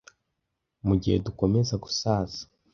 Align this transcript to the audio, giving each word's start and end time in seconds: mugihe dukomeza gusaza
mugihe 0.87 1.17
dukomeza 1.25 1.73
gusaza 1.83 2.41